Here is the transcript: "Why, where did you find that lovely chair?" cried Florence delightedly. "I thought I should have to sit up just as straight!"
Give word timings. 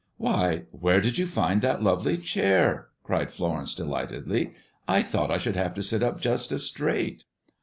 "Why, 0.17 0.63
where 0.71 0.99
did 0.99 1.19
you 1.19 1.27
find 1.27 1.61
that 1.61 1.83
lovely 1.83 2.17
chair?" 2.17 2.87
cried 3.03 3.31
Florence 3.31 3.75
delightedly. 3.75 4.55
"I 4.87 5.03
thought 5.03 5.29
I 5.29 5.37
should 5.37 5.55
have 5.55 5.75
to 5.75 5.83
sit 5.83 6.01
up 6.01 6.19
just 6.19 6.51
as 6.51 6.65
straight!" 6.65 7.23